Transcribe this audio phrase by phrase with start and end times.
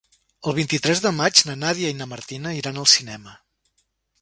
[0.51, 3.37] El vint-i-tres de maig na Nàdia i na Martina iran al cinema.